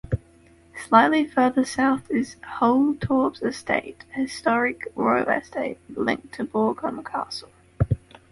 Slightly 0.87 1.27
further 1.27 1.63
south 1.63 2.09
is 2.09 2.35
Halltorps 2.37 3.43
Estate, 3.43 4.03
a 4.15 4.21
historic 4.21 4.87
royal 4.95 5.29
estate 5.29 5.77
linked 5.95 6.33
to 6.33 6.43
Borgholm 6.43 7.05
Castle. 7.05 7.49